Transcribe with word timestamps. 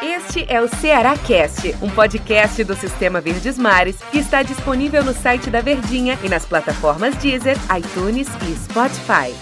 Este 0.00 0.44
é 0.48 0.60
o 0.60 0.68
Ceará 0.68 1.18
Cast, 1.18 1.74
um 1.82 1.90
podcast 1.90 2.62
do 2.62 2.76
Sistema 2.76 3.20
Verdes 3.20 3.58
Mares 3.58 4.00
que 4.04 4.18
está 4.18 4.44
disponível 4.44 5.04
no 5.04 5.12
site 5.12 5.50
da 5.50 5.60
Verdinha 5.60 6.16
e 6.24 6.28
nas 6.28 6.46
plataformas 6.46 7.16
Deezer, 7.16 7.56
iTunes 7.76 8.28
e 8.28 8.54
Spotify. 8.54 9.34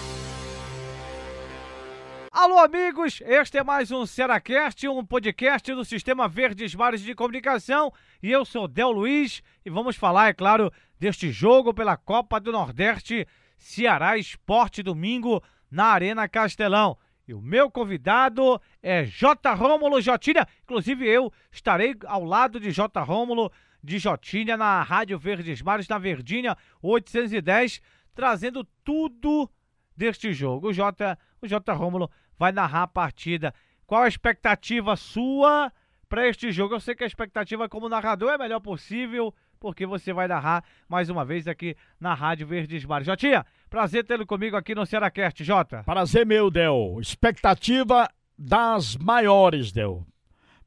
Alô, 2.32 2.60
amigos! 2.60 3.20
Este 3.26 3.58
é 3.58 3.62
mais 3.62 3.90
um 3.90 4.06
Cearacast, 4.06 4.88
um 4.88 5.04
podcast 5.04 5.74
do 5.74 5.84
Sistema 5.84 6.26
Verdes 6.26 6.74
Mares 6.74 7.02
de 7.02 7.14
Comunicação. 7.14 7.92
E 8.22 8.30
eu 8.30 8.46
sou 8.46 8.66
Del 8.66 8.90
Luiz 8.90 9.42
e 9.66 9.68
vamos 9.68 9.96
falar, 9.96 10.28
é 10.28 10.32
claro, 10.32 10.72
deste 10.98 11.30
jogo 11.30 11.74
pela 11.74 11.96
Copa 11.96 12.40
do 12.40 12.52
Nordeste 12.52 13.26
Ceará 13.58 14.16
Esporte 14.16 14.82
Domingo 14.82 15.42
na 15.70 15.88
Arena 15.88 16.26
Castelão. 16.26 16.96
E 17.30 17.32
o 17.32 17.40
meu 17.40 17.70
convidado 17.70 18.60
é 18.82 19.04
J. 19.04 19.54
Rômulo 19.54 20.00
Jotinha. 20.00 20.44
Inclusive, 20.64 21.06
eu 21.06 21.32
estarei 21.52 21.94
ao 22.06 22.24
lado 22.24 22.58
de 22.58 22.72
J. 22.72 23.00
Rômulo 23.04 23.52
de 23.80 24.00
Jotinha 24.00 24.56
na 24.56 24.82
Rádio 24.82 25.16
Verdes 25.16 25.62
Mares, 25.62 25.86
na 25.86 25.96
Verdinha 25.96 26.56
810, 26.82 27.80
trazendo 28.16 28.64
tudo 28.82 29.48
deste 29.96 30.32
jogo. 30.32 30.70
O 30.70 30.72
J. 30.72 31.16
O 31.40 31.46
J. 31.46 31.72
Rômulo 31.72 32.10
vai 32.36 32.50
narrar 32.50 32.82
a 32.82 32.88
partida. 32.88 33.54
Qual 33.86 34.02
a 34.02 34.08
expectativa 34.08 34.96
sua 34.96 35.72
para 36.08 36.26
este 36.26 36.50
jogo? 36.50 36.74
Eu 36.74 36.80
sei 36.80 36.96
que 36.96 37.04
a 37.04 37.06
expectativa 37.06 37.68
como 37.68 37.88
narrador 37.88 38.30
é 38.30 38.34
a 38.34 38.38
melhor 38.38 38.58
possível, 38.58 39.32
porque 39.60 39.86
você 39.86 40.12
vai 40.12 40.26
narrar 40.26 40.64
mais 40.88 41.08
uma 41.08 41.24
vez 41.24 41.46
aqui 41.46 41.76
na 42.00 42.12
Rádio 42.12 42.48
Verdes 42.48 42.84
Mares. 42.84 43.06
Jotinha, 43.06 43.46
prazer 43.70 44.04
tê-lo 44.04 44.26
comigo 44.26 44.56
aqui 44.56 44.74
no 44.74 44.84
Cearacast, 44.84 45.44
Jota. 45.44 45.84
Prazer 45.84 46.26
meu, 46.26 46.50
Del. 46.50 46.98
Expectativa 47.00 48.10
das 48.36 48.96
maiores, 48.96 49.70
Del. 49.70 50.04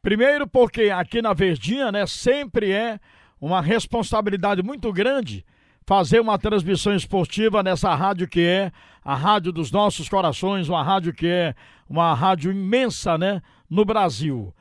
Primeiro 0.01 0.47
porque 0.47 0.83
aqui 0.83 1.21
na 1.21 1.33
Verdinha, 1.33 1.91
né, 1.91 2.07
sempre 2.07 2.71
é 2.71 2.97
uma 3.39 3.61
responsabilidade 3.61 4.63
muito 4.63 4.91
grande 4.93 5.45
fazer 5.85 6.21
uma 6.21 6.39
transmissão 6.39 6.95
esportiva 6.95 7.61
nessa 7.61 7.93
rádio 7.93 8.27
que 8.27 8.39
é 8.39 8.71
a 9.03 9.15
rádio 9.15 9.51
dos 9.51 9.69
nossos 9.69 10.07
corações, 10.07 10.69
uma 10.69 10.81
rádio 10.81 11.13
que 11.13 11.27
é 11.27 11.53
uma 11.89 12.13
rádio 12.13 12.51
imensa, 12.51 13.17
né, 13.17 13.41
no 13.69 13.83
Brasil. 13.83 14.53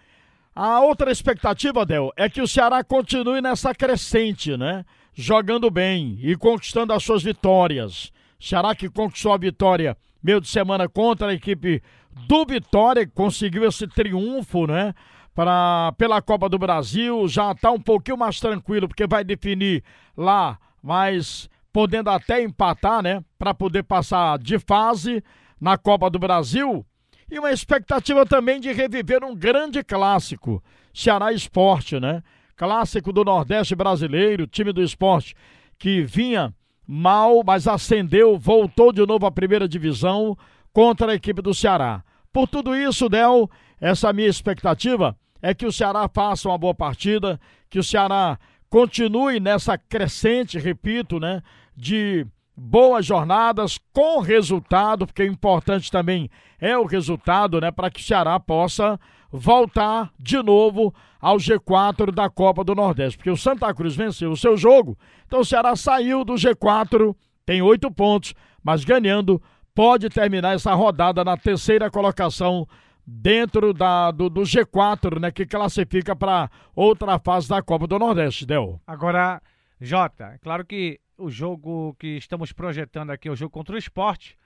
A 0.54 0.80
outra 0.80 1.12
expectativa, 1.12 1.86
Del, 1.86 2.12
é 2.16 2.28
que 2.28 2.42
o 2.42 2.48
Ceará 2.48 2.82
continue 2.82 3.40
nessa 3.40 3.72
crescente, 3.72 4.56
né? 4.56 4.84
Jogando 5.14 5.70
bem 5.70 6.18
e 6.20 6.36
conquistando 6.36 6.92
as 6.92 7.02
suas 7.04 7.22
vitórias. 7.22 8.11
Ceará 8.42 8.74
que 8.74 8.88
conquistou 8.90 9.32
a 9.32 9.38
vitória 9.38 9.96
meio 10.20 10.40
de 10.40 10.48
semana 10.48 10.88
contra 10.88 11.28
a 11.28 11.32
equipe 11.32 11.80
do 12.26 12.44
Vitória, 12.44 13.06
que 13.06 13.12
conseguiu 13.12 13.64
esse 13.64 13.86
triunfo, 13.86 14.66
né? 14.66 14.92
Pra, 15.32 15.94
pela 15.96 16.20
Copa 16.20 16.48
do 16.48 16.58
Brasil, 16.58 17.28
já 17.28 17.54
tá 17.54 17.70
um 17.70 17.80
pouquinho 17.80 18.18
mais 18.18 18.40
tranquilo, 18.40 18.88
porque 18.88 19.06
vai 19.06 19.22
definir 19.22 19.84
lá, 20.16 20.58
mas 20.82 21.48
podendo 21.72 22.10
até 22.10 22.42
empatar, 22.42 23.00
né? 23.00 23.22
Para 23.38 23.54
poder 23.54 23.84
passar 23.84 24.36
de 24.40 24.58
fase 24.58 25.22
na 25.60 25.78
Copa 25.78 26.10
do 26.10 26.18
Brasil 26.18 26.84
e 27.30 27.38
uma 27.38 27.52
expectativa 27.52 28.26
também 28.26 28.58
de 28.58 28.72
reviver 28.72 29.22
um 29.24 29.36
grande 29.36 29.84
clássico, 29.84 30.60
Ceará 30.92 31.32
Esporte, 31.32 32.00
né? 32.00 32.24
Clássico 32.56 33.12
do 33.12 33.24
Nordeste 33.24 33.76
brasileiro, 33.76 34.48
time 34.48 34.72
do 34.72 34.82
esporte 34.82 35.34
que 35.78 36.02
vinha 36.02 36.52
mal, 36.94 37.42
mas 37.42 37.66
ascendeu, 37.66 38.38
voltou 38.38 38.92
de 38.92 39.06
novo 39.06 39.24
à 39.24 39.30
primeira 39.30 39.66
divisão 39.66 40.36
contra 40.74 41.12
a 41.12 41.14
equipe 41.14 41.40
do 41.40 41.54
Ceará. 41.54 42.04
Por 42.30 42.46
tudo 42.46 42.76
isso, 42.76 43.08
Del, 43.08 43.48
essa 43.80 44.12
minha 44.12 44.28
expectativa 44.28 45.16
é 45.40 45.54
que 45.54 45.64
o 45.64 45.72
Ceará 45.72 46.06
faça 46.06 46.50
uma 46.50 46.58
boa 46.58 46.74
partida, 46.74 47.40
que 47.70 47.78
o 47.78 47.82
Ceará 47.82 48.38
continue 48.68 49.40
nessa 49.40 49.78
crescente, 49.78 50.58
repito, 50.58 51.18
né, 51.18 51.42
de 51.74 52.26
boas 52.54 53.06
jornadas 53.06 53.78
com 53.94 54.20
resultado, 54.20 55.06
porque 55.06 55.22
o 55.22 55.26
importante 55.26 55.90
também 55.90 56.28
é 56.60 56.76
o 56.76 56.84
resultado, 56.84 57.58
né, 57.58 57.70
para 57.70 57.90
que 57.90 58.00
o 58.00 58.04
Ceará 58.04 58.38
possa 58.38 59.00
voltar 59.32 60.12
de 60.18 60.42
novo 60.42 60.94
ao 61.18 61.38
G4 61.38 62.12
da 62.12 62.28
Copa 62.28 62.62
do 62.62 62.74
Nordeste, 62.74 63.16
porque 63.16 63.30
o 63.30 63.36
Santa 63.36 63.72
Cruz 63.72 63.96
venceu 63.96 64.30
o 64.30 64.36
seu 64.36 64.56
jogo, 64.56 64.98
então 65.26 65.40
o 65.40 65.44
Ceará 65.44 65.74
saiu 65.74 66.24
do 66.24 66.34
G4, 66.34 67.16
tem 67.46 67.62
oito 67.62 67.90
pontos, 67.90 68.34
mas 68.62 68.84
ganhando 68.84 69.42
pode 69.74 70.10
terminar 70.10 70.54
essa 70.54 70.74
rodada 70.74 71.24
na 71.24 71.36
terceira 71.36 71.90
colocação 71.90 72.68
dentro 73.06 73.72
da, 73.72 74.10
do, 74.10 74.28
do 74.28 74.42
G4, 74.42 75.18
né, 75.18 75.30
que 75.30 75.46
classifica 75.46 76.14
para 76.14 76.50
outra 76.74 77.18
fase 77.18 77.48
da 77.48 77.62
Copa 77.62 77.86
do 77.86 77.98
Nordeste, 77.98 78.44
Del. 78.46 78.80
Agora, 78.86 79.40
Jota, 79.80 80.38
claro 80.42 80.64
que 80.64 81.00
o 81.16 81.30
jogo 81.30 81.94
que 81.98 82.16
estamos 82.16 82.52
projetando 82.52 83.10
aqui 83.10 83.28
é 83.28 83.30
o 83.30 83.36
jogo 83.36 83.50
contra 83.50 83.74
o 83.74 83.78
esporte, 83.78 84.36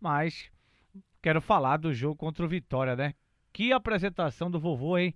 mas 0.00 0.50
quero 1.20 1.40
falar 1.40 1.78
do 1.78 1.92
jogo 1.92 2.16
contra 2.16 2.44
o 2.44 2.48
Vitória, 2.48 2.94
né? 2.94 3.14
Que 3.56 3.72
apresentação 3.72 4.50
do 4.50 4.60
vovô, 4.60 4.98
hein? 4.98 5.14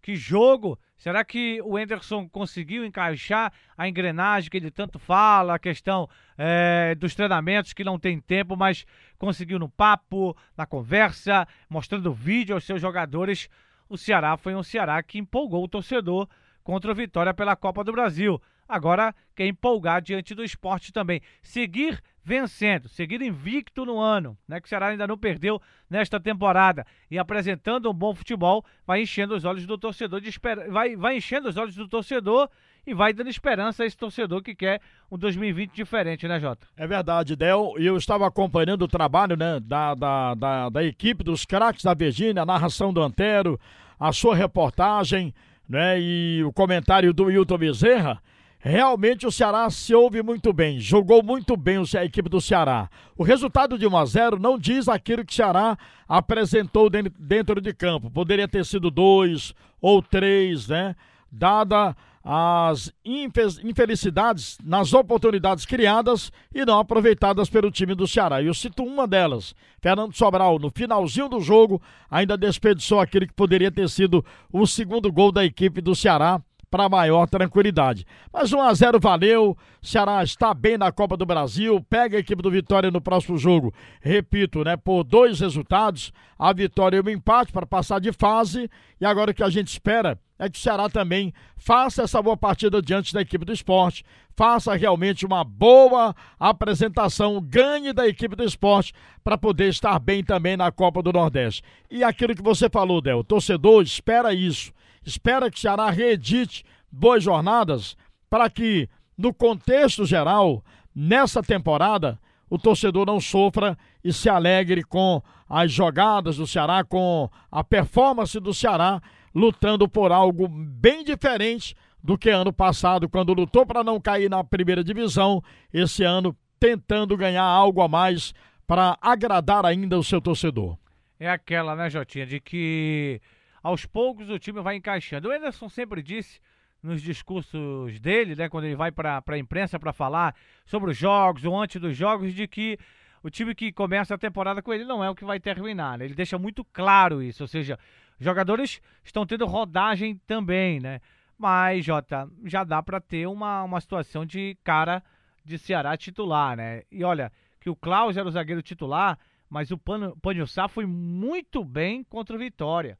Que 0.00 0.16
jogo! 0.16 0.78
Será 0.96 1.22
que 1.22 1.60
o 1.62 1.78
Enderson 1.78 2.26
conseguiu 2.26 2.86
encaixar 2.86 3.52
a 3.76 3.86
engrenagem 3.86 4.48
que 4.48 4.56
ele 4.56 4.70
tanto 4.70 4.98
fala, 4.98 5.56
a 5.56 5.58
questão 5.58 6.08
é, 6.38 6.94
dos 6.94 7.14
treinamentos 7.14 7.74
que 7.74 7.84
não 7.84 7.98
tem 7.98 8.18
tempo, 8.18 8.56
mas 8.56 8.86
conseguiu 9.18 9.58
no 9.58 9.68
papo, 9.68 10.34
na 10.56 10.64
conversa, 10.64 11.46
mostrando 11.68 12.14
vídeo 12.14 12.54
aos 12.54 12.64
seus 12.64 12.80
jogadores? 12.80 13.50
O 13.90 13.98
Ceará 13.98 14.38
foi 14.38 14.54
um 14.54 14.62
Ceará 14.62 15.02
que 15.02 15.18
empolgou 15.18 15.62
o 15.62 15.68
torcedor 15.68 16.26
contra 16.64 16.90
o 16.90 16.94
Vitória 16.94 17.34
pela 17.34 17.54
Copa 17.54 17.84
do 17.84 17.92
Brasil. 17.92 18.40
Agora 18.66 19.14
quer 19.36 19.46
empolgar 19.46 20.00
diante 20.00 20.34
do 20.34 20.42
esporte 20.42 20.94
também. 20.94 21.20
Seguir 21.42 22.00
vencendo, 22.24 22.88
seguir 22.88 23.20
invicto 23.20 23.84
no 23.84 23.98
ano, 23.98 24.36
né? 24.46 24.60
Que 24.60 24.66
o 24.66 24.68
Ceará 24.68 24.88
ainda 24.88 25.06
não 25.06 25.18
perdeu 25.18 25.60
nesta 25.90 26.20
temporada 26.20 26.86
e 27.10 27.18
apresentando 27.18 27.90
um 27.90 27.94
bom 27.94 28.14
futebol, 28.14 28.64
vai 28.86 29.02
enchendo 29.02 29.34
os 29.34 29.44
olhos 29.44 29.66
do 29.66 29.76
torcedor 29.76 30.20
de 30.20 30.28
esper... 30.28 30.70
vai, 30.70 30.96
vai 30.96 31.16
enchendo 31.16 31.48
os 31.48 31.56
olhos 31.56 31.74
do 31.74 31.88
torcedor 31.88 32.48
e 32.86 32.94
vai 32.94 33.12
dando 33.12 33.28
esperança 33.28 33.82
a 33.82 33.86
esse 33.86 33.96
torcedor 33.96 34.42
que 34.42 34.54
quer 34.54 34.80
um 35.10 35.16
2020 35.16 35.72
diferente, 35.72 36.26
né, 36.26 36.40
Jota? 36.40 36.66
É 36.76 36.86
verdade, 36.86 37.36
Del. 37.36 37.74
E 37.78 37.86
eu 37.86 37.96
estava 37.96 38.26
acompanhando 38.26 38.82
o 38.82 38.88
trabalho, 38.88 39.36
né, 39.36 39.60
da, 39.60 39.94
da, 39.94 40.34
da, 40.34 40.68
da 40.68 40.84
equipe 40.84 41.22
dos 41.22 41.44
craques 41.44 41.84
da 41.84 41.94
Virgínia, 41.94 42.42
a 42.42 42.46
narração 42.46 42.92
do 42.92 43.02
Antero, 43.02 43.58
a 43.98 44.12
sua 44.12 44.34
reportagem, 44.34 45.32
né, 45.68 46.00
e 46.00 46.42
o 46.44 46.52
comentário 46.52 47.12
do 47.12 47.30
Hilton 47.30 47.58
Bezerra. 47.58 48.20
Realmente 48.64 49.26
o 49.26 49.32
Ceará 49.32 49.68
se 49.70 49.92
ouve 49.92 50.22
muito 50.22 50.52
bem, 50.52 50.78
jogou 50.78 51.20
muito 51.20 51.56
bem 51.56 51.82
a 51.98 52.04
equipe 52.04 52.28
do 52.28 52.40
Ceará. 52.40 52.88
O 53.18 53.24
resultado 53.24 53.76
de 53.76 53.88
1 53.88 53.96
a 53.96 54.04
0 54.04 54.38
não 54.38 54.56
diz 54.56 54.88
aquilo 54.88 55.24
que 55.24 55.32
o 55.32 55.34
Ceará 55.34 55.76
apresentou 56.08 56.88
dentro 56.88 57.60
de 57.60 57.74
campo. 57.74 58.08
Poderia 58.08 58.46
ter 58.46 58.64
sido 58.64 58.88
dois 58.88 59.52
ou 59.80 60.00
três, 60.00 60.68
né? 60.68 60.94
Dada 61.28 61.96
as 62.24 62.92
infelicidades 63.04 64.56
nas 64.62 64.94
oportunidades 64.94 65.66
criadas 65.66 66.30
e 66.54 66.64
não 66.64 66.78
aproveitadas 66.78 67.50
pelo 67.50 67.68
time 67.68 67.96
do 67.96 68.06
Ceará. 68.06 68.40
Eu 68.40 68.54
cito 68.54 68.84
uma 68.84 69.08
delas. 69.08 69.56
Fernando 69.80 70.14
Sobral, 70.14 70.60
no 70.60 70.70
finalzinho 70.70 71.28
do 71.28 71.40
jogo, 71.40 71.82
ainda 72.08 72.36
desperdiçou 72.38 73.00
aquele 73.00 73.26
que 73.26 73.34
poderia 73.34 73.72
ter 73.72 73.88
sido 73.88 74.24
o 74.52 74.64
segundo 74.68 75.10
gol 75.10 75.32
da 75.32 75.44
equipe 75.44 75.80
do 75.80 75.96
Ceará 75.96 76.40
para 76.72 76.88
maior 76.88 77.26
tranquilidade. 77.28 78.06
Mas 78.32 78.50
1 78.50 78.62
a 78.62 78.72
0 78.72 78.98
valeu. 78.98 79.54
Ceará 79.82 80.24
está 80.24 80.54
bem 80.54 80.78
na 80.78 80.90
Copa 80.90 81.18
do 81.18 81.26
Brasil. 81.26 81.84
Pega 81.90 82.16
a 82.16 82.20
equipe 82.20 82.40
do 82.40 82.50
Vitória 82.50 82.90
no 82.90 82.98
próximo 82.98 83.36
jogo. 83.36 83.74
Repito, 84.00 84.64
né, 84.64 84.74
por 84.74 85.04
dois 85.04 85.38
resultados, 85.38 86.14
a 86.38 86.50
vitória 86.50 86.96
e 86.96 87.00
o 87.00 87.10
empate 87.10 87.52
para 87.52 87.66
passar 87.66 88.00
de 88.00 88.10
fase. 88.10 88.70
E 88.98 89.04
agora 89.04 89.32
o 89.32 89.34
que 89.34 89.42
a 89.42 89.50
gente 89.50 89.68
espera 89.68 90.18
é 90.38 90.48
que 90.48 90.58
o 90.58 90.62
Ceará 90.62 90.88
também 90.88 91.34
faça 91.58 92.04
essa 92.04 92.22
boa 92.22 92.38
partida 92.38 92.80
diante 92.80 93.12
da 93.12 93.20
equipe 93.20 93.44
do 93.44 93.52
esporte, 93.52 94.02
faça 94.34 94.74
realmente 94.74 95.26
uma 95.26 95.44
boa 95.44 96.16
apresentação, 96.40 97.40
ganhe 97.40 97.92
da 97.92 98.08
equipe 98.08 98.34
do 98.34 98.42
esporte 98.42 98.94
para 99.22 99.38
poder 99.38 99.68
estar 99.68 99.98
bem 100.00 100.24
também 100.24 100.56
na 100.56 100.72
Copa 100.72 101.02
do 101.02 101.12
Nordeste. 101.12 101.62
E 101.90 102.02
aquilo 102.02 102.34
que 102.34 102.42
você 102.42 102.68
falou, 102.70 103.00
Del, 103.02 103.22
torcedor 103.22 103.82
espera 103.82 104.32
isso 104.32 104.72
espera 105.04 105.50
que 105.50 105.58
o 105.58 105.60
Ceará 105.60 105.90
reedite 105.90 106.64
boas 106.92 107.24
jornadas 107.24 107.96
para 108.28 108.50
que, 108.50 108.88
no 109.16 109.32
contexto 109.32 110.04
geral, 110.04 110.62
nessa 110.94 111.42
temporada, 111.42 112.18
o 112.50 112.58
torcedor 112.58 113.06
não 113.06 113.18
sofra 113.18 113.78
e 114.04 114.12
se 114.12 114.28
alegre 114.28 114.82
com 114.82 115.22
as 115.48 115.72
jogadas 115.72 116.36
do 116.36 116.46
Ceará, 116.46 116.84
com 116.84 117.30
a 117.50 117.64
performance 117.64 118.38
do 118.38 118.52
Ceará, 118.52 119.00
lutando 119.34 119.88
por 119.88 120.12
algo 120.12 120.46
bem 120.48 121.02
diferente 121.02 121.74
do 122.02 122.18
que 122.18 122.28
ano 122.28 122.52
passado, 122.52 123.08
quando 123.08 123.32
lutou 123.32 123.64
para 123.64 123.82
não 123.82 124.00
cair 124.00 124.28
na 124.28 124.42
primeira 124.42 124.82
divisão, 124.82 125.42
esse 125.72 126.04
ano 126.04 126.36
tentando 126.58 127.16
ganhar 127.16 127.44
algo 127.44 127.80
a 127.80 127.88
mais 127.88 128.34
para 128.66 128.98
agradar 129.00 129.64
ainda 129.64 129.98
o 129.98 130.04
seu 130.04 130.20
torcedor. 130.20 130.76
é 131.18 131.30
aquela, 131.30 131.76
né, 131.76 131.88
Jotinha, 131.88 132.26
de 132.26 132.40
que 132.40 133.20
aos 133.62 133.86
poucos 133.86 134.28
o 134.28 134.38
time 134.38 134.60
vai 134.60 134.76
encaixando. 134.76 135.28
O 135.28 135.32
Anderson 135.32 135.68
sempre 135.68 136.02
disse 136.02 136.40
nos 136.82 137.00
discursos 137.00 138.00
dele, 138.00 138.34
né, 138.34 138.48
quando 138.48 138.64
ele 138.64 138.74
vai 138.74 138.90
para 138.90 139.22
a 139.26 139.38
imprensa 139.38 139.78
para 139.78 139.92
falar 139.92 140.34
sobre 140.64 140.90
os 140.90 140.96
jogos 140.96 141.44
ou 141.44 141.56
antes 141.56 141.80
dos 141.80 141.96
jogos, 141.96 142.34
de 142.34 142.48
que 142.48 142.76
o 143.22 143.30
time 143.30 143.54
que 143.54 143.70
começa 143.70 144.14
a 144.14 144.18
temporada 144.18 144.60
com 144.60 144.72
ele 144.72 144.84
não 144.84 145.02
é 145.02 145.08
o 145.08 145.14
que 145.14 145.24
vai 145.24 145.38
terminar. 145.38 145.96
Né? 145.98 146.06
Ele 146.06 146.14
deixa 146.14 146.38
muito 146.38 146.64
claro 146.64 147.22
isso, 147.22 147.44
ou 147.44 147.48
seja, 147.48 147.78
jogadores 148.18 148.80
estão 149.04 149.24
tendo 149.24 149.46
rodagem 149.46 150.20
também, 150.26 150.80
né? 150.80 151.00
Mas, 151.38 151.84
Jota, 151.84 152.28
já 152.44 152.62
dá 152.62 152.82
para 152.82 153.00
ter 153.00 153.26
uma, 153.26 153.62
uma 153.62 153.80
situação 153.80 154.24
de 154.24 154.56
cara 154.62 155.02
de 155.44 155.58
Ceará 155.58 155.96
titular, 155.96 156.56
né? 156.56 156.82
E 156.90 157.02
olha, 157.02 157.32
que 157.60 157.70
o 157.70 157.76
Klaus 157.76 158.16
era 158.16 158.28
o 158.28 158.30
zagueiro 158.30 158.62
titular, 158.62 159.18
mas 159.48 159.70
o 159.70 159.78
Panhussá 159.78 160.68
foi 160.68 160.86
muito 160.86 161.64
bem 161.64 162.04
contra 162.04 162.36
o 162.36 162.38
Vitória. 162.38 162.98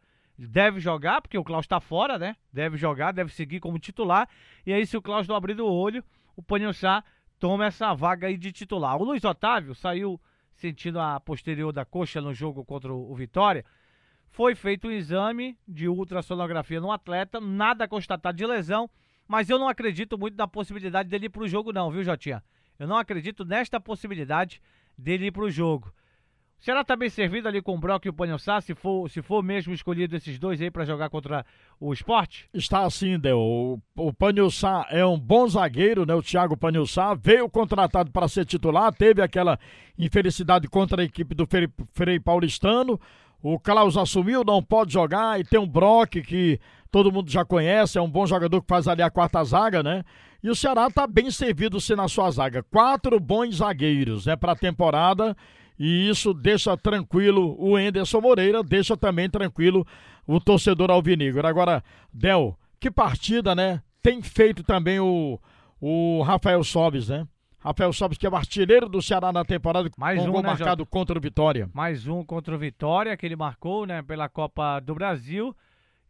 Deve 0.49 0.81
jogar, 0.81 1.23
porque 1.23 1.39
o 1.39 1.45
Klaus 1.45 1.65
está 1.65 1.81
fora, 1.81 2.19
né? 2.19 2.37
Deve 2.53 2.77
jogar, 2.77 3.13
deve 3.13 3.33
seguir 3.33 3.61
como 3.61 3.79
titular. 3.79 4.29
E 4.67 4.73
aí, 4.73 4.85
se 4.87 4.97
o 4.97 5.03
Klaus 5.03 5.29
não 5.29 5.37
abrir 5.37 5.61
o 5.61 5.67
olho, 5.67 6.03
o 6.35 6.43
Panhussá 6.43 7.05
toma 7.39 7.67
essa 7.67 7.95
vaga 7.95 8.27
aí 8.27 8.37
de 8.37 8.51
titular. 8.51 8.97
O 8.97 9.05
Luiz 9.05 9.25
Otávio 9.25 9.75
saiu 9.75 10.21
sentindo 10.55 10.99
a 11.01 11.21
posterior 11.21 11.73
da 11.73 11.85
coxa 11.85 12.21
no 12.21 12.35
jogo 12.35 12.65
contra 12.65 12.93
o 12.93 13.15
Vitória. 13.15 13.65
Foi 14.31 14.55
feito 14.55 14.89
um 14.89 14.91
exame 14.91 15.59
de 15.67 15.89
ultrassonografia 15.89 16.81
no 16.81 16.91
atleta, 16.91 17.41
nada 17.41 17.87
constatado 17.87 18.37
de 18.37 18.47
lesão, 18.47 18.89
mas 19.29 19.49
eu 19.49 19.59
não 19.59 19.69
acredito 19.69 20.19
muito 20.19 20.37
na 20.37 20.49
possibilidade 20.49 21.09
dele 21.09 21.27
ir 21.27 21.31
para 21.31 21.43
o 21.43 21.49
jogo, 21.49 21.73
não, 21.73 21.91
viu, 21.91 22.03
Jotinha? 22.03 22.43
Eu 22.79 22.89
não 22.89 22.97
acredito 22.97 23.45
nesta 23.45 23.81
possibilidade 23.81 24.61
dele 24.97 25.27
ir 25.27 25.31
para 25.31 25.45
o 25.45 25.51
jogo. 25.51 25.93
Será 26.63 26.85
tá 26.85 26.95
bem 26.95 27.11
servido 27.11 27.49
ali 27.49 27.61
com 27.61 27.75
o 27.75 27.79
Brock 27.79 28.05
e 28.05 28.09
o 28.09 28.13
Panhossá, 28.13 28.61
se 28.61 28.73
for, 28.73 29.11
se 29.11 29.21
for 29.21 29.43
mesmo 29.43 29.75
escolhido 29.75 30.15
esses 30.15 30.39
dois 30.39 30.63
aí 30.63 30.71
para 30.71 30.85
jogar 30.85 31.11
contra 31.11 31.45
o 31.81 31.93
esporte? 31.93 32.49
Está 32.55 32.85
assim, 32.85 33.19
Del. 33.19 33.37
O, 33.37 33.83
o 33.97 34.13
é 34.89 35.05
um 35.05 35.19
bom 35.19 35.49
zagueiro, 35.49 36.07
né? 36.07 36.15
O 36.15 36.23
Thiago 36.23 36.57
Panhossá 36.57 37.15
veio 37.15 37.51
contratado 37.51 38.13
para 38.13 38.29
ser 38.29 38.45
titular, 38.45 38.95
teve 38.95 39.21
aquela 39.21 39.59
infelicidade 39.99 40.69
contra 40.69 41.03
a 41.03 41.05
equipe 41.05 41.35
do 41.35 41.49
Frei, 41.49 41.69
Frei 41.91 42.21
Paulistano. 42.21 43.01
O 43.43 43.59
Klaus 43.59 43.97
assumiu, 43.97 44.45
não 44.45 44.63
pode 44.63 44.93
jogar, 44.93 45.41
e 45.41 45.43
tem 45.43 45.59
um 45.59 45.67
Brock 45.67 46.23
que 46.23 46.61
todo 46.93 47.11
mundo 47.11 47.29
já 47.29 47.45
conhece, 47.45 47.99
é 47.99 48.01
um 48.01 48.09
bom 48.09 48.25
jogador 48.25 48.63
que 48.63 48.69
faz 48.69 48.87
ali 48.87 49.03
a 49.03 49.11
quarta 49.11 49.43
zaga, 49.43 49.83
né? 49.83 50.05
E 50.41 50.49
o 50.49 50.55
Ceará 50.55 50.87
está 50.87 51.09
bem 51.09 51.29
servido 51.29 51.81
se 51.81 51.97
na 51.97 52.07
sua 52.07 52.31
zaga. 52.31 52.63
Quatro 52.63 53.19
bons 53.19 53.57
zagueiros, 53.57 54.27
né, 54.27 54.37
para 54.37 54.53
a 54.53 54.57
temporada 54.57 55.37
e 55.79 56.09
isso 56.09 56.33
deixa 56.33 56.77
tranquilo 56.77 57.57
o 57.59 57.79
Enderson 57.79 58.21
Moreira, 58.21 58.63
deixa 58.63 58.97
também 58.97 59.29
tranquilo 59.29 59.87
o 60.27 60.41
torcedor 60.41 60.91
alvinegro. 60.91 61.47
Agora, 61.47 61.83
Del, 62.13 62.59
que 62.79 62.91
partida, 62.91 63.55
né? 63.55 63.83
Tem 64.03 64.23
feito 64.23 64.63
também 64.63 64.99
o, 65.01 65.41
o 65.81 66.23
Rafael 66.23 66.63
Sobes, 66.65 67.09
né? 67.09 67.27
Rafael 67.59 67.93
Sobes, 67.93 68.19
que 68.19 68.27
é 68.27 68.31
o 68.31 68.35
artilheiro 68.35 68.89
do 68.89 69.01
Ceará 69.01 69.33
na 69.33 69.45
temporada, 69.45 69.89
Mais 69.97 70.19
com 70.19 70.29
um, 70.29 70.33
gol 70.33 70.43
né, 70.43 70.49
marcado 70.49 70.81
Jota? 70.81 70.91
contra 70.91 71.17
o 71.17 71.21
Vitória. 71.21 71.71
Mais 71.73 72.09
um 72.09 72.25
contra 72.25 72.55
o 72.55 72.59
Vitória, 72.59 73.17
que 73.17 73.25
ele 73.25 73.37
marcou, 73.37 73.87
né, 73.87 74.03
pela 74.03 74.29
Copa 74.29 74.81
do 74.81 74.95
Brasil. 74.95 75.55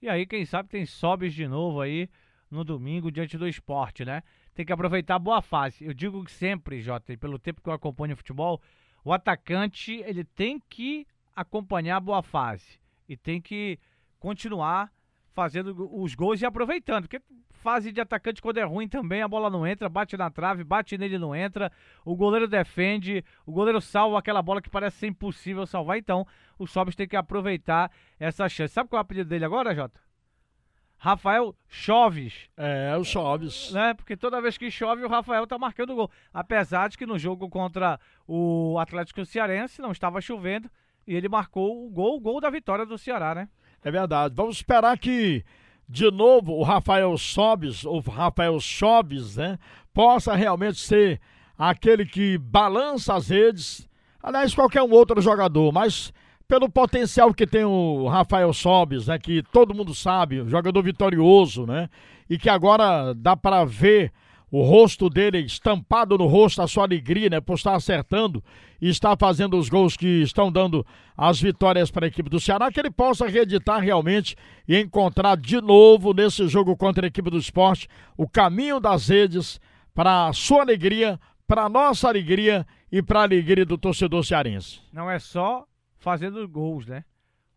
E 0.00 0.08
aí, 0.08 0.26
quem 0.26 0.46
sabe, 0.46 0.70
tem 0.70 0.86
Sobes 0.86 1.34
de 1.34 1.46
novo 1.46 1.82
aí 1.82 2.08
no 2.50 2.64
domingo 2.64 3.10
diante 3.10 3.36
do 3.36 3.46
esporte, 3.46 4.04
né? 4.04 4.22
Tem 4.54 4.64
que 4.64 4.72
aproveitar 4.72 5.16
a 5.16 5.18
boa 5.18 5.42
fase. 5.42 5.84
Eu 5.84 5.92
digo 5.92 6.28
sempre, 6.28 6.80
Jota, 6.80 7.12
e 7.12 7.16
pelo 7.16 7.38
tempo 7.38 7.60
que 7.62 7.68
eu 7.68 7.72
acompanho 7.72 8.14
o 8.14 8.16
futebol, 8.16 8.60
o 9.04 9.12
atacante 9.12 10.02
ele 10.06 10.25
tem 10.25 10.60
que 10.69 11.06
acompanhar 11.34 11.96
a 11.96 12.00
boa 12.00 12.22
fase 12.22 12.78
e 13.08 13.16
tem 13.16 13.40
que 13.40 13.78
continuar 14.19 14.93
fazendo 15.32 15.90
os 16.00 16.14
gols 16.14 16.40
e 16.40 16.46
aproveitando, 16.46 17.08
porque 17.08 17.22
fase 17.50 17.93
de 17.93 18.00
atacante 18.00 18.43
quando 18.43 18.58
é 18.58 18.64
ruim 18.64 18.88
também, 18.88 19.22
a 19.22 19.28
bola 19.28 19.49
não 19.49 19.66
entra, 19.66 19.88
bate 19.88 20.16
na 20.16 20.28
trave, 20.31 20.64
bate 20.64 20.99
nele 20.99 21.16
não 21.16 21.34
entra, 21.34 21.70
o 22.04 22.14
goleiro 22.16 22.49
defende, 22.49 23.25
o 23.46 23.52
goleiro 23.52 23.81
salva 23.81 24.19
aquela 24.19 24.43
bola 24.43 24.60
que 24.60 24.69
parece 24.69 24.99
ser 24.99 25.06
impossível 25.06 25.64
salvar, 25.64 25.96
então 25.96 26.26
o 26.58 26.66
Sobis 26.66 26.96
tem 26.96 27.08
que 27.08 27.16
aproveitar 27.16 27.90
essa 28.19 28.48
chance. 28.48 28.75
Sabe 28.75 28.90
qual 28.90 28.98
é 28.98 29.02
o 29.02 29.02
apelido 29.02 29.31
dele 29.31 29.44
agora, 29.44 29.75
Jota? 29.75 30.00
Rafael 31.02 31.52
Choves. 31.69 32.49
É, 32.56 32.96
o 32.96 33.02
Choves. 33.02 33.72
Né? 33.72 33.93
Porque 33.93 34.16
toda 34.16 34.40
vez 34.40 34.56
que 34.56 34.70
chove, 34.70 35.04
o 35.04 35.08
Rafael 35.08 35.44
tá 35.49 35.58
marcando 35.58 35.96
gol. 35.96 36.08
Apesar 36.32 36.88
de 36.88 36.96
que 36.96 37.04
no 37.04 37.19
jogo 37.19 37.49
contra 37.49 37.99
o 38.25 38.78
Atlético 38.78 39.25
Cearense 39.25 39.82
não 39.82 39.90
estava 39.90 40.20
chovendo 40.20 40.70
e 41.04 41.16
ele 41.16 41.28
marcou 41.28 41.84
o 41.84 41.90
gol, 41.90 42.19
o 42.19 42.20
gol 42.20 42.40
da 42.40 42.49
vitória 42.49 42.87
do 42.87 42.96
Ceará, 42.96 43.34
né? 43.34 43.49
É 43.82 43.90
verdade. 43.90 44.32
Vamos 44.37 44.58
esperar 44.58 44.96
que, 44.96 45.44
de 45.88 46.08
novo, 46.08 46.52
o 46.52 46.62
Rafael 46.62 47.19
Sobes, 47.19 47.84
ou 47.84 47.98
Rafael 47.98 48.60
Choves, 48.60 49.37
né, 49.37 49.58
possa 49.93 50.37
realmente 50.37 50.78
ser 50.78 51.20
aquele 51.58 52.06
que 52.06 52.38
balança 52.38 53.16
as 53.16 53.28
redes. 53.28 53.88
Aliás, 54.22 54.55
qualquer 54.55 54.84
um 54.84 54.93
outro 54.93 55.20
jogador, 55.20 55.72
mas 55.72 56.12
pelo 56.52 56.69
potencial 56.69 57.32
que 57.32 57.46
tem 57.46 57.64
o 57.64 58.06
Rafael 58.08 58.52
Sobes, 58.52 59.06
né, 59.06 59.19
que 59.19 59.43
todo 59.43 59.75
mundo 59.75 59.94
sabe, 59.94 60.46
jogador 60.46 60.82
vitorioso, 60.82 61.64
né, 61.64 61.88
e 62.28 62.37
que 62.37 62.50
agora 62.50 63.14
dá 63.14 63.34
para 63.34 63.64
ver 63.64 64.12
o 64.50 64.62
rosto 64.62 65.08
dele 65.08 65.38
estampado 65.38 66.19
no 66.19 66.26
rosto, 66.26 66.60
a 66.60 66.69
sua 66.69 66.84
alegria, 66.84 67.31
né, 67.31 67.40
por 67.40 67.54
estar 67.54 67.75
acertando 67.75 68.44
e 68.82 68.90
estar 68.90 69.16
fazendo 69.16 69.56
os 69.56 69.70
gols 69.70 69.96
que 69.96 70.20
estão 70.20 70.52
dando 70.52 70.84
as 71.16 71.40
vitórias 71.40 71.90
para 71.90 72.04
a 72.04 72.08
equipe 72.08 72.28
do 72.28 72.38
Ceará, 72.38 72.70
que 72.70 72.78
ele 72.78 72.90
possa 72.90 73.26
reeditar 73.26 73.81
realmente 73.81 74.37
e 74.69 74.76
encontrar 74.76 75.38
de 75.38 75.58
novo 75.58 76.12
nesse 76.12 76.46
jogo 76.48 76.76
contra 76.76 77.06
a 77.06 77.08
equipe 77.08 77.31
do 77.31 77.38
esporte 77.38 77.88
o 78.14 78.28
caminho 78.28 78.78
das 78.78 79.08
redes 79.08 79.58
para 79.94 80.26
a 80.26 80.34
sua 80.34 80.60
alegria, 80.60 81.19
para 81.48 81.62
a 81.62 81.69
nossa 81.70 82.08
alegria 82.08 82.66
e 82.93 83.02
para 83.02 83.20
a 83.20 83.22
alegria 83.22 83.64
do 83.64 83.78
torcedor 83.78 84.22
cearense. 84.22 84.81
Não 84.93 85.10
é 85.10 85.19
só 85.19 85.64
fazendo 86.02 86.46
gols, 86.49 86.87
né? 86.87 87.04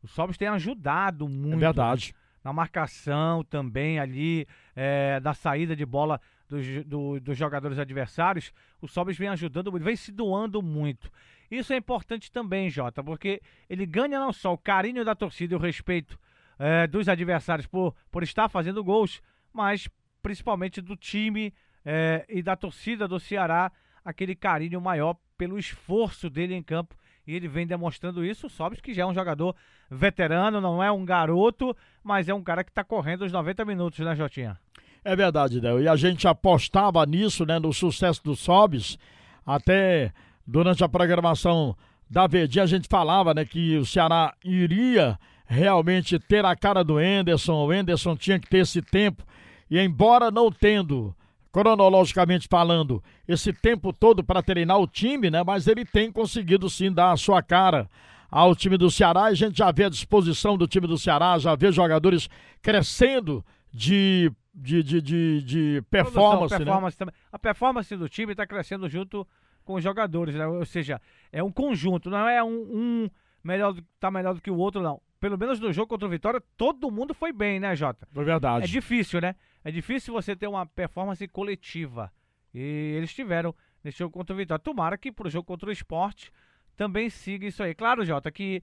O 0.02 0.08
Sobis 0.08 0.38
tem 0.38 0.48
ajudado 0.48 1.28
muito. 1.28 1.56
É 1.56 1.60
verdade. 1.60 2.16
Na 2.44 2.54
marcação 2.54 3.44
também 3.44 4.00
ali, 4.00 4.48
é, 4.76 5.20
da 5.20 5.34
saída 5.34 5.76
de 5.76 5.84
bola 5.84 6.22
dos, 6.48 6.86
do, 6.86 7.20
dos 7.20 7.36
jogadores 7.36 7.80
adversários. 7.80 8.54
O 8.80 8.88
Sobis 8.88 9.18
vem 9.18 9.30
ajudando 9.30 9.72
muito, 9.72 9.84
vem 9.84 9.96
se 9.96 10.12
doando 10.12 10.62
muito. 10.62 11.12
Isso 11.50 11.74
é 11.74 11.78
importante 11.78 12.32
também, 12.32 12.70
Jota, 12.70 13.04
porque 13.04 13.42
ele 13.68 13.86
ganha 13.86 14.20
não 14.20 14.32
só 14.32 14.54
o 14.54 14.58
carinho 14.58 15.04
da 15.04 15.16
torcida 15.16 15.54
e 15.54 15.58
o 15.58 15.60
respeito 15.60 16.20
é, 16.60 16.86
dos 16.86 17.10
adversários 17.10 17.68
por, 17.68 17.96
por 18.12 18.22
estar 18.22 18.48
fazendo 18.48 18.84
gols, 18.84 19.22
mas 19.52 19.90
principalmente 20.22 20.82
do 20.82 20.96
time 20.96 21.54
é, 21.84 22.26
e 22.30 22.44
da 22.44 22.56
torcida 22.56 23.08
do 23.08 23.20
Ceará, 23.20 23.72
aquele 24.04 24.36
carinho 24.36 24.80
maior 24.80 25.16
pelo 25.36 25.58
esforço 25.58 26.30
dele 26.30 26.54
em 26.54 26.64
campo 26.64 26.96
e 27.28 27.36
ele 27.36 27.48
vem 27.48 27.66
demonstrando 27.66 28.24
isso. 28.24 28.48
O 28.48 28.50
Sobis, 28.50 28.80
que 28.80 28.94
já 28.94 29.04
é 29.04 29.06
um 29.06 29.14
jogador 29.14 29.56
veterano, 29.90 30.62
não 30.62 30.82
é 30.82 30.92
um 30.92 31.06
garoto, 31.06 31.76
mas 32.04 32.30
é 32.30 32.34
um 32.34 32.44
cara 32.44 32.64
que 32.64 32.72
está 32.72 32.84
correndo 32.84 33.24
os 33.26 33.32
90 33.32 33.66
minutos, 33.66 34.00
né, 34.00 34.16
Jotinha? 34.16 34.58
É 35.04 35.16
verdade, 35.16 35.62
Del. 35.62 35.82
E 35.82 35.88
a 35.88 35.96
gente 35.96 36.28
apostava 36.28 37.06
nisso, 37.06 37.46
né, 37.46 37.60
no 37.60 37.72
sucesso 37.72 38.24
do 38.24 38.36
Sobis. 38.36 38.98
Até 39.46 40.12
durante 40.46 40.84
a 40.84 40.90
programação 40.90 41.76
da 42.10 42.28
Verdinha 42.28 42.64
a 42.64 42.68
gente 42.68 42.88
falava, 42.88 43.34
né, 43.34 43.46
que 43.46 43.78
o 43.78 43.86
Ceará 43.86 44.34
iria 44.44 45.18
realmente 45.46 46.18
ter 46.18 46.44
a 46.44 46.56
cara 46.56 46.84
do 46.84 47.00
Enderson. 47.00 47.66
O 47.66 47.74
Enderson 47.74 48.16
tinha 48.16 48.40
que 48.40 48.50
ter 48.50 48.60
esse 48.60 48.82
tempo. 48.82 49.24
E 49.70 49.80
embora 49.80 50.32
não 50.32 50.52
tendo 50.52 51.16
cronologicamente 51.56 52.50
falando, 52.50 53.02
esse 53.26 53.54
tempo 53.54 53.94
todo 53.94 54.22
para 54.22 54.44
treinar 54.44 54.78
o 54.78 54.86
time, 54.86 55.32
né? 55.32 55.42
Mas 55.42 55.70
ele 55.70 55.86
tem 55.86 56.12
conseguido 56.12 56.70
sim 56.70 56.92
dar 56.92 57.14
a 57.14 57.16
sua 57.18 57.42
cara 57.42 57.90
ao 58.30 58.54
time 58.54 58.78
do 58.78 58.92
Ceará. 58.92 59.24
A 59.24 59.34
gente 59.34 59.60
já 59.60 59.72
vê 59.72 59.86
a 59.86 59.90
disposição 59.90 60.58
do 60.58 60.68
time 60.68 60.86
do 60.86 60.98
Ceará, 60.98 61.40
já 61.40 61.56
vê 61.56 61.72
jogadores 61.72 62.28
crescendo 62.62 63.42
de, 63.72 64.30
de, 64.54 64.84
de, 64.84 65.02
de, 65.02 65.44
de 65.44 65.84
performance. 65.90 66.40
Produção, 66.40 66.58
performance 66.58 66.96
né? 66.96 67.00
também. 67.00 67.16
A 67.32 67.40
performance 67.40 67.96
do 67.96 68.10
time 68.10 68.34
está 68.34 68.46
crescendo 68.46 68.90
junto 68.90 69.26
com 69.64 69.76
os 69.76 69.84
jogadores, 69.84 70.36
né? 70.36 70.46
Ou 70.46 70.66
seja, 70.66 71.02
é 71.32 71.42
um 71.42 71.54
conjunto, 71.54 72.10
não 72.10 72.28
é 72.28 72.44
um, 72.44 72.50
um 72.50 73.10
melhor, 73.42 73.74
tá 73.98 74.12
melhor 74.12 74.34
do 74.34 74.42
que 74.42 74.52
o 74.52 74.58
outro, 74.58 74.82
não. 74.82 75.02
Pelo 75.22 75.38
menos 75.38 75.58
no 75.58 75.72
jogo 75.72 75.88
contra 75.88 76.06
o 76.06 76.12
Vitória, 76.12 76.44
todo 76.58 76.92
mundo 76.92 77.14
foi 77.14 77.32
bem, 77.32 77.62
né, 77.62 77.78
Jota? 77.78 78.06
Foi 78.12 78.26
verdade. 78.26 78.66
É 78.66 78.68
difícil, 78.68 79.22
né? 79.22 79.36
É 79.66 79.72
difícil 79.72 80.14
você 80.14 80.36
ter 80.36 80.48
uma 80.48 80.64
performance 80.64 81.28
coletiva. 81.28 82.14
E 82.54 82.94
eles 82.96 83.12
tiveram 83.14 83.54
nesse 83.84 83.98
jogo 83.98 84.14
contra 84.14 84.34
o 84.34 84.38
Vitória. 84.38 84.64
Tomara 84.64 84.96
que 84.96 85.12
pro 85.12 85.28
jogo 85.28 85.44
contra 85.44 85.68
o 85.68 85.72
esporte 85.72 86.32
também 86.78 87.10
siga 87.10 87.48
isso 87.48 87.64
aí. 87.64 87.74
Claro, 87.74 88.06
Jota, 88.06 88.32
que 88.32 88.62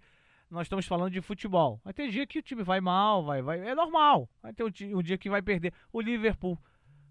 nós 0.49 0.66
estamos 0.66 0.87
falando 0.87 1.11
de 1.11 1.21
futebol. 1.21 1.80
Vai 1.85 1.92
ter 1.92 2.09
dia 2.09 2.25
que 2.25 2.38
o 2.38 2.42
time 2.42 2.62
vai 2.62 2.80
mal, 2.80 3.25
vai, 3.25 3.42
vai. 3.42 3.59
É 3.59 3.75
normal. 3.75 4.28
Vai 4.40 4.52
ter 4.52 4.62
um, 4.62 4.99
um 4.99 5.02
dia 5.02 5.18
que 5.18 5.28
vai 5.28 5.42
perder. 5.42 5.73
O 5.92 6.00
Liverpool 6.00 6.56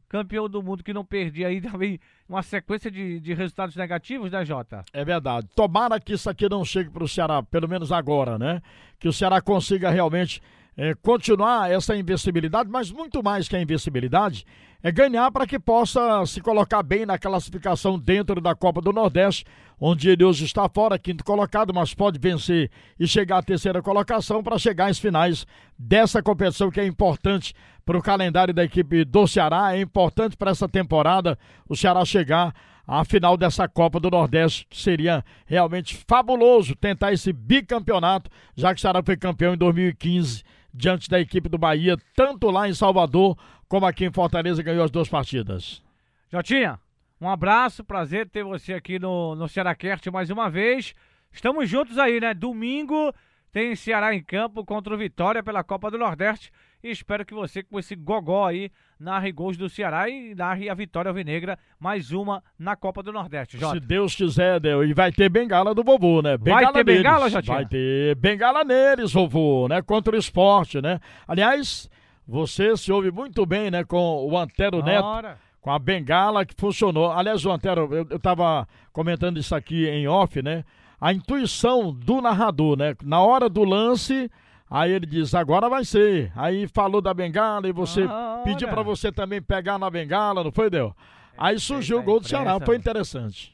campeão 0.07 0.49
do 0.49 0.61
mundo 0.61 0.83
que 0.83 0.93
não 0.93 1.05
perdia 1.05 1.47
aí 1.47 1.59
também 1.61 1.99
uma 2.29 2.43
sequência 2.43 2.89
de, 2.89 3.19
de 3.19 3.33
resultados 3.33 3.75
negativos, 3.75 4.31
né, 4.31 4.45
Jota? 4.45 4.85
É 4.93 5.03
verdade. 5.03 5.49
Tomara 5.53 5.99
que 5.99 6.13
isso 6.13 6.29
aqui 6.29 6.47
não 6.47 6.63
chegue 6.63 6.89
para 6.89 7.03
o 7.03 7.07
Ceará, 7.07 7.43
pelo 7.43 7.67
menos 7.67 7.91
agora, 7.91 8.39
né? 8.39 8.61
Que 8.99 9.07
o 9.09 9.13
Ceará 9.13 9.41
consiga 9.41 9.89
realmente 9.89 10.41
é, 10.77 10.93
continuar 10.95 11.69
essa 11.69 11.95
invencibilidade, 11.95 12.69
mas 12.69 12.91
muito 12.91 13.21
mais 13.21 13.47
que 13.47 13.55
a 13.55 13.61
invencibilidade, 13.61 14.45
é 14.83 14.91
ganhar 14.91 15.29
para 15.31 15.45
que 15.45 15.59
possa 15.59 16.25
se 16.25 16.41
colocar 16.41 16.81
bem 16.81 17.05
na 17.05 17.17
classificação 17.17 17.99
dentro 17.99 18.41
da 18.41 18.55
Copa 18.55 18.81
do 18.81 18.91
Nordeste, 18.91 19.45
onde 19.79 20.09
ele 20.09 20.23
hoje 20.23 20.45
está 20.45 20.67
fora, 20.67 20.97
quinto 20.97 21.23
colocado, 21.23 21.73
mas 21.73 21.93
pode 21.93 22.17
vencer 22.17 22.71
e 22.99 23.05
chegar 23.05 23.37
à 23.37 23.43
terceira 23.43 23.81
colocação 23.81 24.41
para 24.41 24.57
chegar 24.57 24.89
às 24.89 24.97
finais 24.97 25.45
dessa 25.77 26.21
competição 26.21 26.71
que 26.71 26.79
é 26.79 26.85
importante 26.85 27.53
para 27.85 27.97
o 27.97 28.01
calendário 28.01 28.53
da 28.53 28.63
equipe 28.63 29.03
do 29.03 29.27
Ceará, 29.27 29.75
é 29.75 29.81
importante 29.81 30.37
para 30.37 30.51
essa 30.51 30.67
temporada 30.67 31.37
o 31.67 31.75
Ceará 31.75 32.03
chegar 32.05 32.53
à 32.87 33.03
final 33.05 33.37
dessa 33.37 33.67
Copa 33.67 33.99
do 33.99 34.09
Nordeste, 34.09 34.65
seria 34.71 35.23
realmente 35.45 35.95
fabuloso 36.07 36.75
tentar 36.75 37.13
esse 37.13 37.31
bicampeonato, 37.31 38.29
já 38.55 38.73
que 38.73 38.79
o 38.79 38.81
Ceará 38.81 39.01
foi 39.03 39.17
campeão 39.17 39.53
em 39.53 39.57
2015 39.57 40.43
diante 40.73 41.09
da 41.09 41.19
equipe 41.19 41.49
do 41.49 41.57
Bahia, 41.57 41.97
tanto 42.15 42.49
lá 42.49 42.67
em 42.67 42.73
Salvador 42.73 43.37
como 43.67 43.85
aqui 43.85 44.05
em 44.05 44.11
Fortaleza, 44.11 44.63
ganhou 44.63 44.83
as 44.83 44.91
duas 44.91 45.07
partidas. 45.07 45.81
Jotinha, 46.31 46.79
um 47.19 47.29
abraço, 47.29 47.83
prazer 47.83 48.27
ter 48.27 48.43
você 48.43 48.73
aqui 48.73 48.97
no, 48.97 49.35
no 49.35 49.47
Cearacast 49.47 50.09
mais 50.09 50.29
uma 50.29 50.49
vez. 50.49 50.93
Estamos 51.31 51.69
juntos 51.69 51.97
aí, 51.97 52.19
né? 52.19 52.33
Domingo 52.33 53.13
tem 53.51 53.75
Ceará 53.75 54.15
em 54.15 54.23
campo 54.23 54.63
contra 54.63 54.93
o 54.93 54.97
Vitória 54.97 55.43
pela 55.43 55.63
Copa 55.63 55.91
do 55.91 55.97
Nordeste. 55.97 56.51
E 56.83 56.89
espero 56.89 57.25
que 57.25 57.33
você, 57.33 57.61
com 57.61 57.77
esse 57.77 57.95
gogó 57.95 58.47
aí, 58.47 58.71
narre 58.99 59.31
gols 59.31 59.55
do 59.55 59.69
Ceará 59.69 60.09
e 60.09 60.33
narre 60.33 60.69
a 60.69 60.73
vitória 60.73 61.09
alvinegra, 61.09 61.59
mais 61.79 62.11
uma 62.11 62.41
na 62.57 62.75
Copa 62.75 63.03
do 63.03 63.11
Nordeste, 63.11 63.57
Jota. 63.57 63.79
Se 63.79 63.85
Deus 63.85 64.15
quiser, 64.15 64.59
Del. 64.59 64.83
E 64.83 64.93
vai 64.93 65.11
ter 65.11 65.29
bengala 65.29 65.75
do 65.75 65.83
vovô, 65.83 66.21
né? 66.21 66.37
Bengala 66.37 66.71
vai 66.71 66.73
ter 66.73 66.85
neles. 66.85 67.03
bengala, 67.03 67.29
Jotinha? 67.29 67.55
Vai 67.57 67.65
ter 67.65 68.15
bengala 68.15 68.63
neles, 68.63 69.13
vovô, 69.13 69.67
né? 69.67 69.81
Contra 69.81 70.15
o 70.15 70.19
esporte, 70.19 70.81
né? 70.81 70.99
Aliás, 71.27 71.89
você 72.27 72.75
se 72.77 72.91
ouve 72.91 73.11
muito 73.11 73.45
bem, 73.45 73.69
né? 73.69 73.83
Com 73.83 74.27
o 74.27 74.37
Antero 74.37 74.81
Neto. 74.81 75.37
Com 75.59 75.69
a 75.69 75.77
bengala 75.77 76.43
que 76.43 76.55
funcionou. 76.57 77.11
Aliás, 77.11 77.45
o 77.45 77.51
Antero, 77.51 77.93
eu, 77.93 78.07
eu 78.09 78.19
tava 78.19 78.67
comentando 78.91 79.37
isso 79.37 79.53
aqui 79.53 79.87
em 79.87 80.07
off, 80.07 80.41
né? 80.41 80.63
A 81.01 81.11
intuição 81.11 81.91
do 81.91 82.21
narrador, 82.21 82.77
né? 82.77 82.95
Na 83.03 83.19
hora 83.19 83.49
do 83.49 83.63
lance 83.63 84.29
Aí 84.71 84.89
ele 84.89 85.05
diz, 85.05 85.35
agora 85.35 85.67
vai 85.67 85.83
ser. 85.83 86.31
Aí 86.33 86.65
falou 86.65 87.01
da 87.01 87.13
bengala 87.13 87.67
e 87.67 87.73
você 87.73 88.03
ah, 88.09 88.39
pediu 88.45 88.69
para 88.69 88.81
você 88.81 89.11
também 89.11 89.41
pegar 89.41 89.77
na 89.77 89.89
bengala, 89.89 90.45
não 90.45 90.51
foi, 90.51 90.69
Del? 90.69 90.95
Aí 91.37 91.59
surgiu 91.59 91.99
o 91.99 92.03
gol 92.03 92.21
do 92.21 92.27
Ceará, 92.27 92.57
foi 92.57 92.77
interessante. 92.77 93.53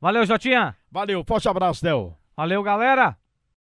Valeu, 0.00 0.24
Jotinha. 0.24 0.74
Valeu, 0.90 1.22
forte 1.22 1.46
abraço, 1.50 1.82
Del. 1.82 2.16
Valeu, 2.34 2.62
galera. 2.62 3.14